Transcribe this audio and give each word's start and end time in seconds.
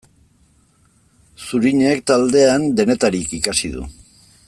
Zurinek 1.47 2.03
taldean 2.13 2.67
denetarik 2.83 3.37
ikasi 3.43 3.73
du. 3.77 3.87